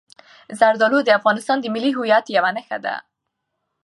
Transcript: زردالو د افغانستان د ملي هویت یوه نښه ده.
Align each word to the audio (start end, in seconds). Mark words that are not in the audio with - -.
زردالو 0.59 0.99
د 1.03 1.09
افغانستان 1.19 1.57
د 1.61 1.65
ملي 1.75 1.91
هویت 1.97 2.25
یوه 2.37 2.51
نښه 2.57 2.77
ده. 2.85 2.95